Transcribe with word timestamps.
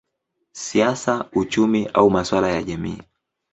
siasa, 0.51 1.29
uchumi 1.33 1.89
au 1.93 2.09
masuala 2.09 2.47
ya 2.47 2.63
jamii. 2.63 3.01